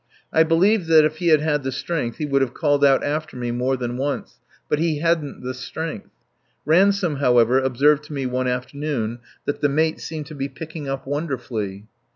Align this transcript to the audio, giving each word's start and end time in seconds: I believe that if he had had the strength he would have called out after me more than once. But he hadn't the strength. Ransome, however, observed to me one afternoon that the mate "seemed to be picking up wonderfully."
I 0.33 0.41
believe 0.41 0.87
that 0.87 1.05
if 1.05 1.17
he 1.17 1.27
had 1.27 1.41
had 1.41 1.61
the 1.61 1.71
strength 1.71 2.17
he 2.17 2.25
would 2.25 2.41
have 2.41 2.55
called 2.55 2.83
out 2.83 3.03
after 3.03 3.37
me 3.37 3.51
more 3.51 3.77
than 3.77 3.97
once. 3.97 4.39
But 4.67 4.79
he 4.79 4.97
hadn't 4.97 5.41
the 5.43 5.53
strength. 5.53 6.09
Ransome, 6.65 7.17
however, 7.17 7.59
observed 7.59 8.05
to 8.05 8.13
me 8.13 8.25
one 8.25 8.47
afternoon 8.47 9.19
that 9.45 9.61
the 9.61 9.69
mate 9.69 9.99
"seemed 10.01 10.25
to 10.25 10.33
be 10.33 10.49
picking 10.49 10.87
up 10.89 11.05
wonderfully." 11.05 11.85